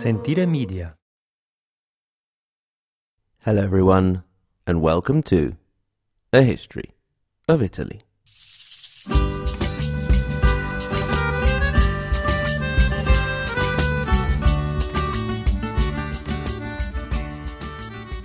[0.00, 0.96] Sentire Media.
[3.44, 4.22] Hello, everyone,
[4.66, 5.58] and welcome to
[6.32, 6.94] A History
[7.46, 8.00] of Italy.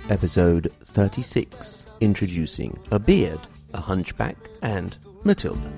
[0.08, 3.40] Episode 36 Introducing a Beard,
[3.74, 5.70] a Hunchback, and Matilda.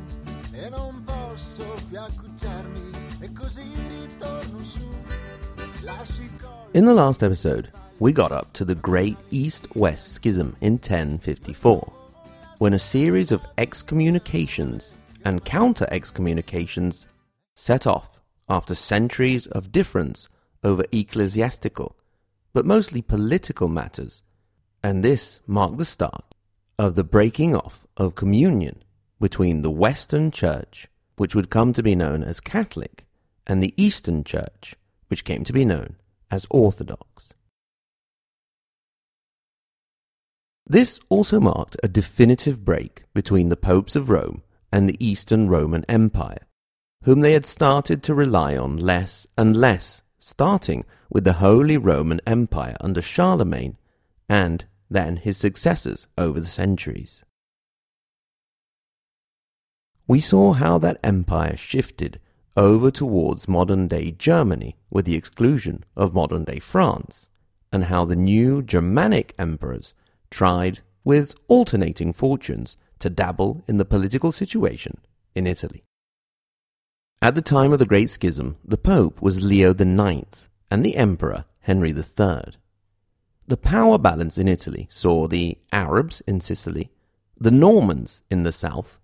[6.75, 11.93] In the last episode, we got up to the Great East West Schism in 1054,
[12.59, 17.09] when a series of excommunications and counter excommunications
[17.57, 20.29] set off after centuries of difference
[20.62, 21.97] over ecclesiastical,
[22.52, 24.23] but mostly political matters,
[24.85, 26.33] and this marked the start
[26.79, 28.85] of the breaking off of communion
[29.21, 33.05] between the Western Church, which would come to be known as Catholic,
[33.49, 34.77] and the Eastern Church,
[35.08, 35.96] which came to be known
[36.30, 37.34] as Orthodox.
[40.66, 45.84] This also marked a definitive break between the popes of Rome and the Eastern Roman
[45.88, 46.46] Empire,
[47.04, 52.20] whom they had started to rely on less and less, starting with the Holy Roman
[52.26, 53.78] Empire under Charlemagne
[54.28, 57.24] and then his successors over the centuries.
[60.06, 62.20] We saw how that empire shifted
[62.57, 67.28] over towards modern day Germany with the exclusion of modern day France,
[67.72, 69.94] and how the new Germanic emperors
[70.31, 74.99] tried, with alternating fortunes, to dabble in the political situation
[75.34, 75.84] in Italy.
[77.21, 81.44] At the time of the Great Schism, the Pope was Leo IX and the Emperor
[81.60, 82.55] Henry III.
[83.47, 86.91] The power balance in Italy saw the Arabs in Sicily,
[87.41, 89.00] the Normans in the south,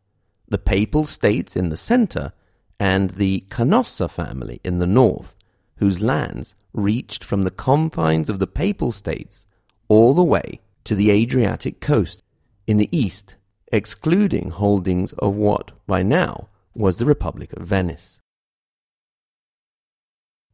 [0.48, 2.32] the Papal States in the center,
[2.78, 5.36] and the Canossa family in the north,
[5.76, 9.46] whose lands reached from the confines of the Papal States
[9.88, 12.22] all the way to the Adriatic coast
[12.66, 13.36] in the east,
[13.72, 18.20] excluding holdings of what, by now, was the Republic of Venice.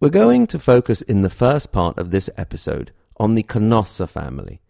[0.01, 4.61] We're going to focus in the first part of this episode on the Canossa family.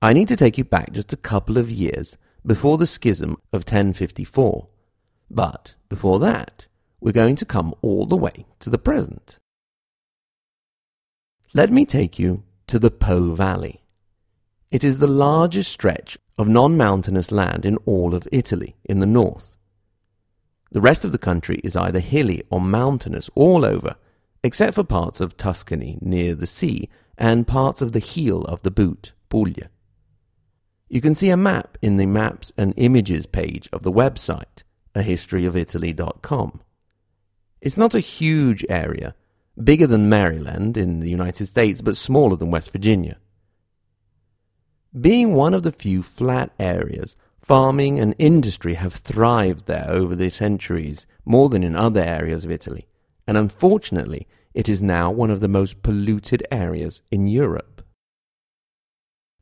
[0.00, 3.62] I need to take you back just a couple of years before the schism of
[3.62, 4.68] 1054,
[5.30, 6.66] but before that,
[7.00, 9.38] we're going to come all the way to the present.
[11.54, 13.80] Let me take you to the Po Valley.
[14.70, 19.06] It is the largest stretch of non mountainous land in all of Italy in the
[19.06, 19.56] north.
[20.72, 23.94] The rest of the country is either hilly or mountainous all over,
[24.42, 28.70] except for parts of Tuscany near the sea and parts of the heel of the
[28.70, 29.70] boot, Puglia.
[30.88, 34.62] You can see a map in the Maps and Images page of the website,
[34.96, 36.60] ahistoryofitaly.com.
[37.60, 39.14] It's not a huge area,
[39.62, 43.18] bigger than Maryland in the United States, but smaller than West Virginia.
[44.98, 50.30] Being one of the few flat areas, farming and industry have thrived there over the
[50.30, 52.86] centuries more than in other areas of Italy,
[53.26, 57.84] and unfortunately, it is now one of the most polluted areas in Europe.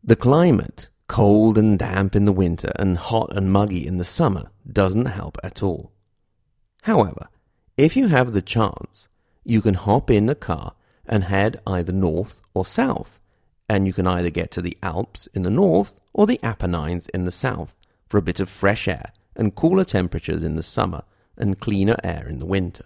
[0.02, 4.50] The climate, cold and damp in the winter and hot and muggy in the summer,
[4.70, 5.92] doesn't help at all.
[6.82, 7.28] However,
[7.76, 9.08] if you have the chance,
[9.44, 10.74] you can hop in a car
[11.06, 13.20] and head either north or south,
[13.68, 17.24] and you can either get to the Alps in the north or the Apennines in
[17.24, 17.74] the south
[18.08, 21.02] for a bit of fresh air and cooler temperatures in the summer
[21.36, 22.84] and cleaner air in the winter.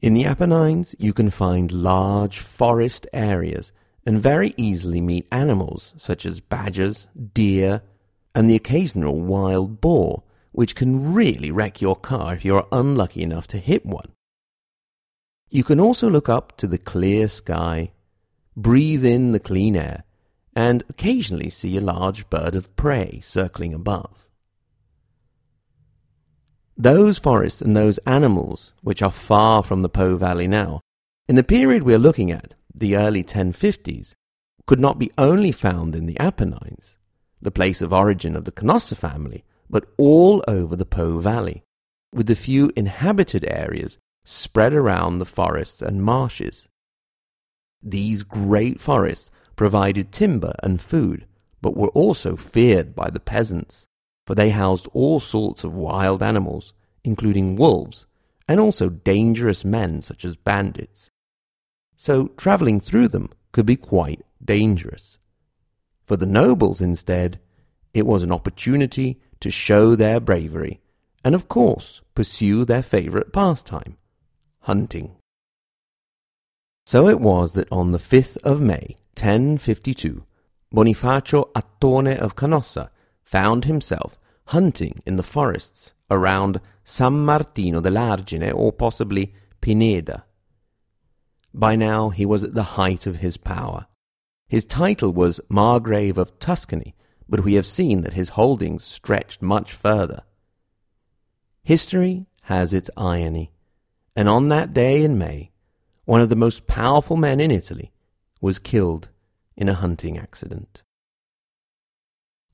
[0.00, 3.72] In the Apennines, you can find large forest areas
[4.04, 7.82] and very easily meet animals such as badgers, deer,
[8.34, 13.22] and the occasional wild boar, which can really wreck your car if you are unlucky
[13.22, 14.12] enough to hit one.
[15.50, 17.92] You can also look up to the clear sky,
[18.56, 20.04] breathe in the clean air,
[20.54, 24.26] and occasionally see a large bird of prey circling above.
[26.76, 30.80] Those forests and those animals, which are far from the Po Valley now,
[31.28, 34.14] in the period we are looking at, the early 1050s,
[34.66, 36.96] could not be only found in the Apennines,
[37.40, 41.62] the place of origin of the Canossa family, but all over the Po Valley,
[42.12, 46.68] with the few inhabited areas spread around the forests and marshes.
[47.82, 51.26] These great forests provided timber and food,
[51.60, 53.86] but were also feared by the peasants,
[54.26, 56.72] for they housed all sorts of wild animals,
[57.04, 58.06] including wolves,
[58.46, 61.10] and also dangerous men such as bandits.
[62.04, 65.18] So traveling through them could be quite dangerous.
[66.04, 67.38] For the nobles, instead,
[67.94, 70.80] it was an opportunity to show their bravery
[71.24, 73.98] and, of course, pursue their favorite pastime
[74.62, 75.14] hunting.
[76.86, 80.24] So it was that on the 5th of May, 1052,
[80.74, 82.88] Bonifacio Attone of Canossa
[83.22, 90.24] found himself hunting in the forests around San Martino dell'Argine or possibly Spineda.
[91.54, 93.86] By now he was at the height of his power.
[94.48, 96.94] His title was Margrave of Tuscany,
[97.28, 100.22] but we have seen that his holdings stretched much further.
[101.62, 103.52] History has its irony,
[104.16, 105.52] and on that day in May,
[106.04, 107.92] one of the most powerful men in Italy
[108.40, 109.10] was killed
[109.56, 110.82] in a hunting accident.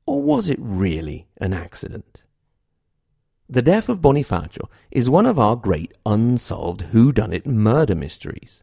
[0.06, 2.23] Or was it really an accident?
[3.49, 8.62] The death of Bonifacio is one of our great unsolved whodunit murder mysteries.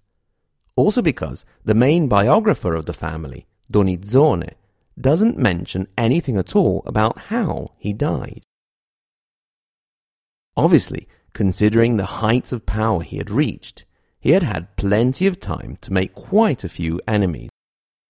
[0.75, 4.53] Also because the main biographer of the family, Donizone,
[4.99, 8.43] doesn't mention anything at all about how he died.
[10.57, 13.85] Obviously, considering the heights of power he had reached,
[14.19, 17.49] he had had plenty of time to make quite a few enemies,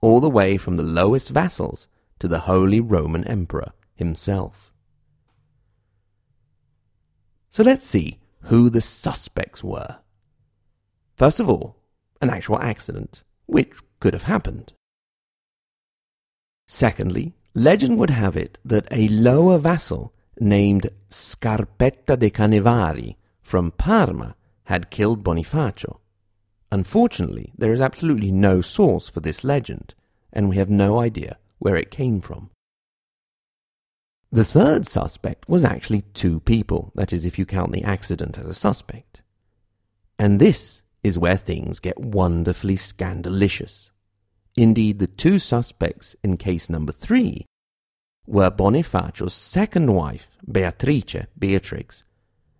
[0.01, 1.88] all the way from the lowest vassals
[2.19, 4.71] to the Holy Roman Emperor himself.
[7.50, 9.97] So let's see who the suspects were.
[11.15, 11.77] First of all,
[12.21, 14.73] an actual accident, which could have happened.
[16.67, 24.35] Secondly, legend would have it that a lower vassal named Scarpetta de Canevari from Parma
[24.63, 26.00] had killed Bonifacio.
[26.71, 29.94] Unfortunately, there is absolutely no source for this legend,
[30.33, 32.50] and we have no idea where it came from.
[34.31, 38.50] The third suspect was actually two people, that is, if you count the accident as
[38.50, 39.21] a suspect.
[40.19, 43.91] And this is where things get wonderfully scandalicious.
[44.57, 47.45] Indeed, the two suspects in case number three
[48.25, 52.03] were Bonifacio's second wife, Beatrice, Beatrix,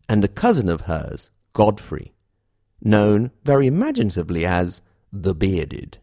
[0.08, 2.14] and a cousin of hers, Godfrey,
[2.80, 5.98] known very imaginatively as the Bearded.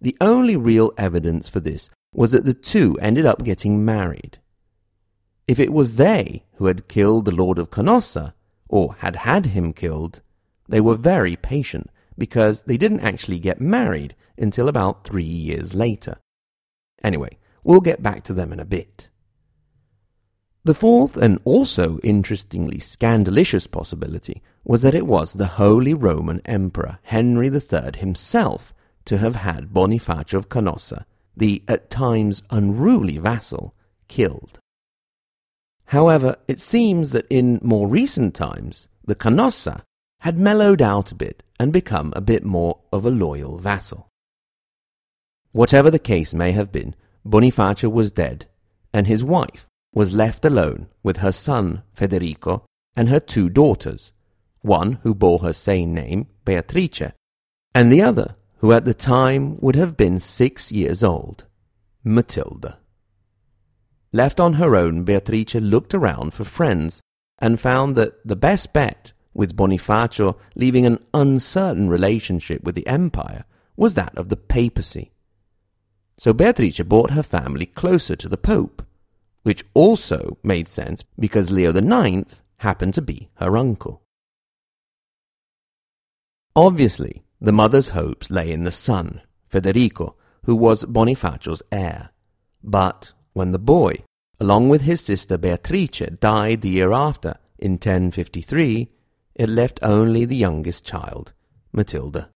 [0.00, 4.38] The only real evidence for this was that the two ended up getting married.
[5.46, 8.32] If it was they who had killed the Lord of Canossa,
[8.68, 10.22] or had had him killed,
[10.68, 16.18] they were very patient because they didn't actually get married until about three years later.
[17.02, 19.08] Anyway, we'll get back to them in a bit.
[20.64, 26.98] The fourth and also interestingly scandalous possibility was that it was the Holy Roman Emperor
[27.02, 28.74] Henry III himself
[29.06, 31.04] to have had Bonifacio of Canossa,
[31.34, 33.74] the at times unruly vassal,
[34.08, 34.58] killed.
[35.86, 39.82] However, it seems that in more recent times, the Canossa
[40.20, 44.08] had mellowed out a bit and become a bit more of a loyal vassal.
[45.52, 46.94] Whatever the case may have been,
[47.24, 48.46] Bonifacio was dead,
[48.92, 54.12] and his wife was left alone with her son Federico and her two daughters,
[54.60, 57.12] one who bore her same name, Beatrice,
[57.74, 61.44] and the other who at the time would have been six years old,
[62.04, 62.78] Matilda.
[64.12, 67.00] Left on her own, Beatrice looked around for friends
[67.38, 73.44] and found that the best bet, with Bonifacio leaving an uncertain relationship with the empire,
[73.76, 75.12] was that of the papacy.
[76.18, 78.84] So Beatrice brought her family closer to the Pope,
[79.44, 84.02] which also made sense because Leo IX happened to be her uncle.
[86.56, 92.10] Obviously, the mother's hopes lay in the son, Federico, who was Bonifacio's heir.
[92.64, 94.02] But when the boy,
[94.40, 98.90] along with his sister Beatrice, died the year after, in 1053,
[99.38, 101.32] it left only the youngest child,
[101.72, 102.28] Matilda.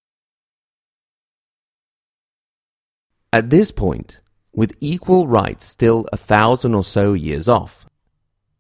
[3.32, 4.21] At this point,
[4.54, 7.88] with equal rights still a thousand or so years off,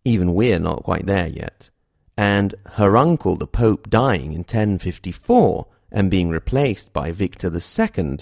[0.04, 1.70] even we're not quite there yet,
[2.16, 8.18] and her uncle the Pope dying in 1054, and being replaced by Victor II,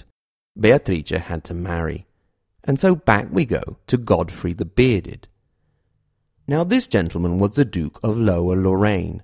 [0.59, 2.05] Beatrice had to marry.
[2.63, 5.27] And so back we go to Godfrey the Bearded.
[6.47, 9.23] Now this gentleman was the Duke of Lower Lorraine,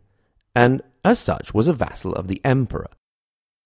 [0.58, 2.90] and as such was a vassal of the Emperor.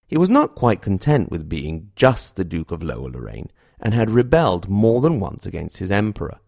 [0.07, 4.09] He was not quite content with being just the Duke of Lower Lorraine, and had
[4.09, 6.39] rebelled more than once against his Emperor.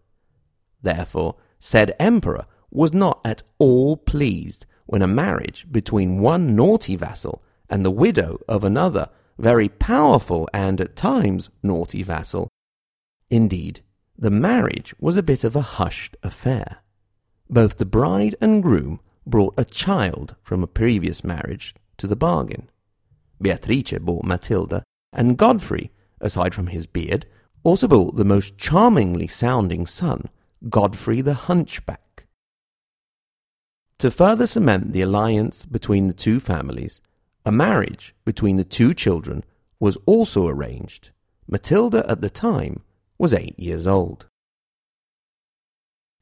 [0.82, 7.42] Therefore, said Emperor was not at all pleased when a marriage between one naughty vassal
[7.70, 9.08] and the widow of another
[9.38, 12.50] very powerful and at times naughty vassal.
[13.30, 13.80] Indeed,
[14.18, 16.82] the marriage was a bit of a hushed affair.
[17.48, 22.68] Both the bride and groom brought a child from a previous marriage to the bargain.
[23.40, 25.90] Beatrice brought Matilda, and Godfrey,
[26.20, 27.26] aside from his beard,
[27.62, 30.28] also brought the most charmingly sounding son,
[30.68, 32.26] Godfrey the Hunchback.
[33.98, 37.00] To further cement the alliance between the two families,
[37.46, 39.44] a marriage between the two children
[39.80, 41.10] was also arranged.
[41.46, 42.82] Matilda at the time
[43.18, 44.26] was eight years old.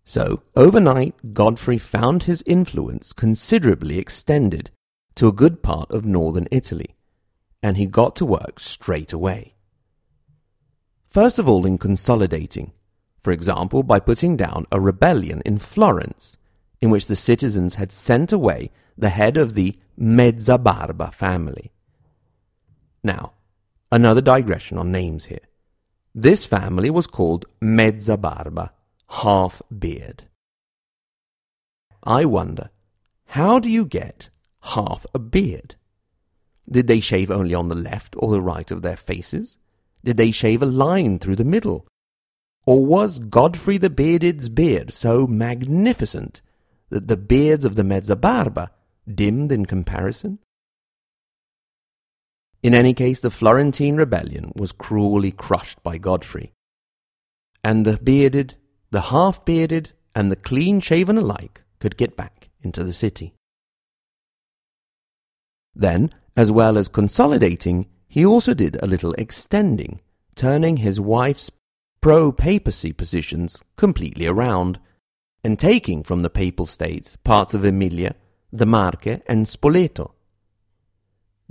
[0.04, 4.70] So, overnight, Godfrey found his influence considerably extended
[5.14, 6.96] to a good part of northern Italy,
[7.62, 9.54] and he got to work straight away.
[11.08, 12.72] First of all, in consolidating,
[13.20, 16.36] for example, by putting down a rebellion in Florence,
[16.80, 21.70] in which the citizens had sent away the head of the Mezzabarba family.
[23.04, 23.34] Now,
[23.92, 25.46] another digression on names here.
[26.14, 28.70] This family was called Mezzabarba,
[29.20, 30.24] half beard.
[32.02, 32.70] I wonder,
[33.26, 34.30] how do you get
[34.62, 35.76] half a beard?
[36.70, 39.58] Did they shave only on the left or the right of their faces?
[40.02, 41.86] Did they shave a line through the middle?
[42.64, 46.40] Or was Godfrey the Bearded's beard so magnificent
[46.88, 48.70] that the beards of the Mezzabarba
[49.12, 50.38] dimmed in comparison?
[52.62, 56.52] In any case, the Florentine rebellion was cruelly crushed by Godfrey,
[57.62, 58.54] and the bearded,
[58.92, 63.32] the half bearded, and the clean shaven alike could get back into the city.
[65.74, 70.02] Then, as well as consolidating, he also did a little extending,
[70.34, 71.50] turning his wife's
[72.02, 74.78] pro papacy positions completely around,
[75.42, 78.14] and taking from the papal states parts of Emilia,
[78.52, 80.12] the Marche, and Spoleto.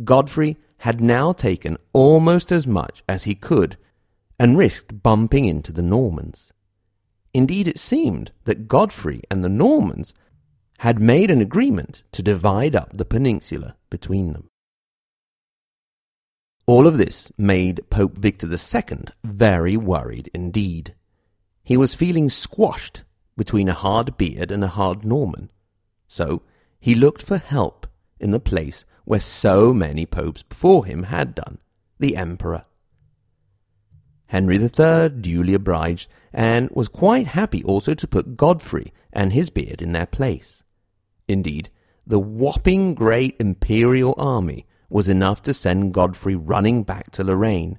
[0.03, 3.77] Godfrey had now taken almost as much as he could
[4.37, 6.53] and risked bumping into the Normans.
[7.33, 10.13] Indeed, it seemed that Godfrey and the Normans
[10.79, 14.49] had made an agreement to divide up the peninsula between them.
[16.65, 20.95] All of this made Pope Victor II very worried indeed.
[21.63, 23.03] He was feeling squashed
[23.37, 25.49] between a hard beard and a hard Norman.
[26.07, 26.41] So
[26.79, 27.87] he looked for help
[28.19, 31.59] in the place where so many popes before him had done,
[31.99, 32.65] the emperor.
[34.31, 39.81] Henry III duly obliged, and was quite happy also to put Godfrey and his beard
[39.81, 40.63] in their place.
[41.27, 41.69] Indeed,
[42.07, 47.77] the whopping great imperial army was enough to send Godfrey running back to Lorraine,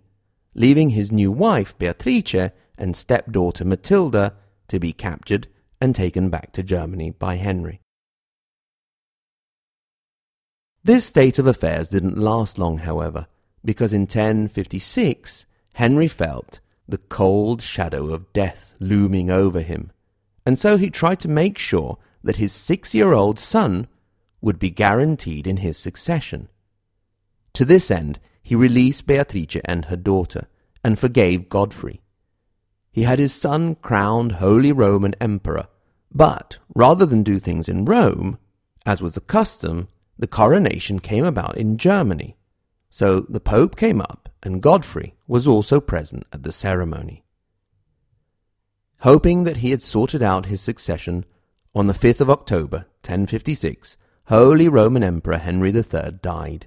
[0.55, 4.35] leaving his new wife Beatrice and stepdaughter Matilda
[4.69, 5.49] to be captured
[5.81, 7.81] and taken back to Germany by Henry.
[10.85, 13.27] This state of affairs didn't last long, however,
[13.65, 19.91] because in 1056 Henry felt the cold shadow of death looming over him,
[20.45, 23.89] and so he tried to make sure that his six year old son
[24.41, 26.49] would be guaranteed in his succession.
[27.55, 30.49] To this end, he released Beatrice and her daughter,
[30.85, 32.01] and forgave Godfrey.
[32.91, 35.69] He had his son crowned Holy Roman Emperor,
[36.13, 38.39] but rather than do things in Rome,
[38.85, 39.89] as was the custom,
[40.19, 42.37] the coronation came about in Germany.
[42.95, 47.25] So the Pope came up, and Godfrey was also present at the ceremony.
[49.01, 51.25] Hoping that he had sorted out his succession,
[51.75, 53.97] on the 5th of October, 1056,
[54.27, 56.67] Holy Roman Emperor Henry III died.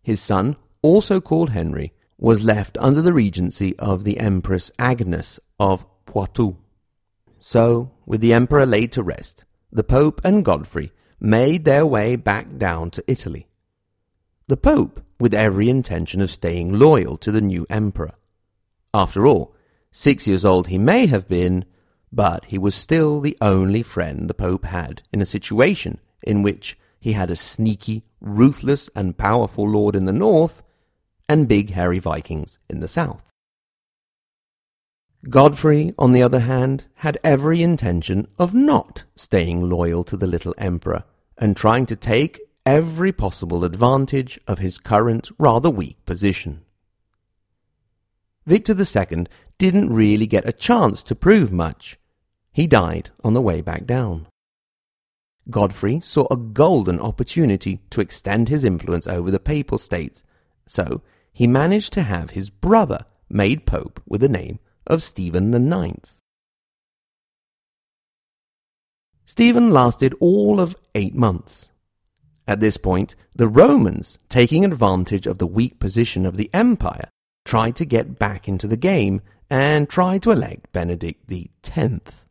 [0.00, 5.84] His son, also called Henry, was left under the regency of the Empress Agnes of
[6.04, 6.56] Poitou.
[7.40, 12.58] So, with the emperor laid to rest, the Pope and Godfrey made their way back
[12.58, 13.48] down to Italy.
[14.46, 18.14] The Pope with every intention of staying loyal to the new emperor.
[18.92, 19.54] After all,
[19.90, 21.64] six years old he may have been,
[22.12, 26.78] but he was still the only friend the Pope had in a situation in which
[26.98, 30.62] he had a sneaky, ruthless, and powerful lord in the north,
[31.28, 33.32] and big hairy Vikings in the south.
[35.28, 40.54] Godfrey, on the other hand, had every intention of not staying loyal to the little
[40.56, 41.04] emperor
[41.36, 46.62] and trying to take every possible advantage of his current rather weak position.
[48.44, 51.98] Victor II didn't really get a chance to prove much.
[52.52, 54.26] He died on the way back down.
[55.48, 60.24] Godfrey saw a golden opportunity to extend his influence over the papal states,
[60.66, 66.20] so he managed to have his brother made pope with the name of Stephen IX.
[69.24, 71.70] Stephen lasted all of eight months.
[72.48, 77.08] At this point, the Romans, taking advantage of the weak position of the empire,
[77.44, 81.30] tried to get back into the game and tried to elect Benedict
[81.76, 82.24] X.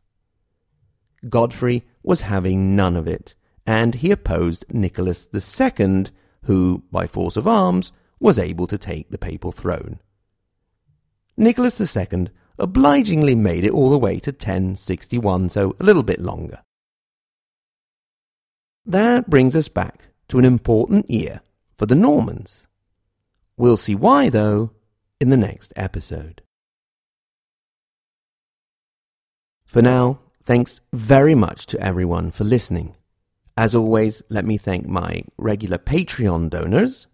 [1.28, 3.34] Godfrey was having none of it,
[3.66, 6.06] and he opposed Nicholas II,
[6.44, 9.98] who, by force of arms, was able to take the papal throne.
[11.36, 16.62] Nicholas II obligingly made it all the way to 1061, so a little bit longer.
[18.86, 21.40] That brings us back to an important year
[21.76, 22.66] for the Normans.
[23.56, 24.70] We'll see why, though,
[25.20, 26.42] in the next episode.
[29.66, 32.94] For now, thanks very much to everyone for listening.
[33.56, 37.06] As always, let me thank my regular Patreon donors.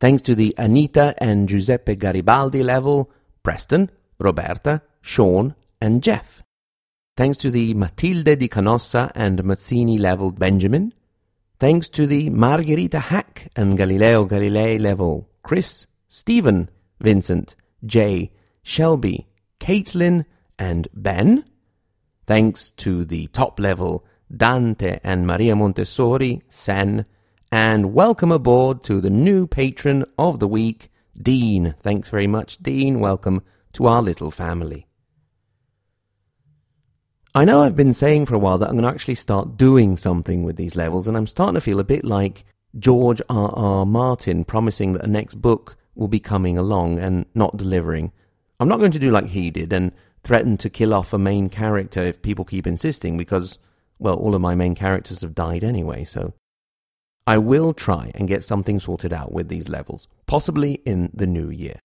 [0.00, 3.10] Thanks to the Anita and Giuseppe Garibaldi level,
[3.42, 6.43] Preston, Roberta, Sean, and Jeff.
[7.16, 10.92] Thanks to the Matilde di Canossa and Mazzini level Benjamin.
[11.60, 16.68] Thanks to the Margherita Hack and Galileo Galilei level Chris, Stephen,
[17.00, 17.54] Vincent,
[17.86, 18.32] Jay,
[18.64, 19.28] Shelby,
[19.60, 20.24] Caitlin,
[20.58, 21.44] and Ben.
[22.26, 24.04] Thanks to the top level
[24.36, 27.06] Dante and Maria Montessori, Sen.
[27.52, 31.76] And welcome aboard to the new patron of the week, Dean.
[31.78, 32.98] Thanks very much, Dean.
[32.98, 33.42] Welcome
[33.74, 34.88] to our little family.
[37.36, 39.96] I know I've been saying for a while that I'm going to actually start doing
[39.96, 42.44] something with these levels, and I'm starting to feel a bit like
[42.78, 43.50] George R.
[43.56, 43.84] R.
[43.84, 48.12] Martin promising that a next book will be coming along and not delivering.
[48.60, 49.90] I'm not going to do like he did and
[50.22, 53.58] threaten to kill off a main character if people keep insisting, because,
[53.98, 56.34] well, all of my main characters have died anyway, so.
[57.26, 61.50] I will try and get something sorted out with these levels, possibly in the new
[61.50, 61.80] year.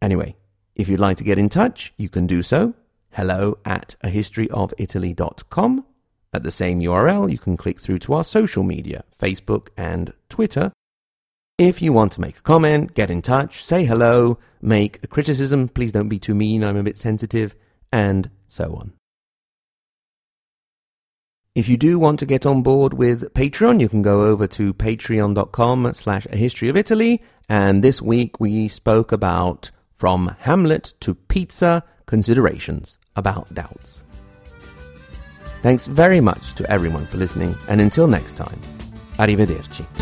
[0.00, 0.34] Anyway,
[0.74, 2.74] if you'd like to get in touch, you can do so
[3.12, 5.84] hello at a historyofitaly.com.
[6.34, 10.72] At the same URL, you can click through to our social media, Facebook and Twitter.
[11.58, 15.68] If you want to make a comment, get in touch, say hello, make a criticism,
[15.68, 17.54] please don't be too mean, I'm a bit sensitive,
[17.92, 18.94] and so on.
[21.54, 24.72] If you do want to get on board with Patreon, you can go over to
[24.72, 27.22] patreon.com slash a history of Italy.
[27.46, 34.04] And this week we spoke about from Hamlet to pizza considerations about doubts.
[35.62, 38.58] Thanks very much to everyone for listening, and until next time,
[39.18, 40.01] arrivederci.